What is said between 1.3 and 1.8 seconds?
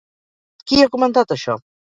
això?